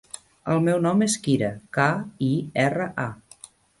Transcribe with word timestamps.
El 0.53 0.61
meu 0.67 0.77
nom 0.85 1.03
és 1.07 1.17
Kira: 1.27 1.49
ca, 1.79 1.87
i, 2.29 2.31
erra, 2.65 2.89
a. 3.05 3.55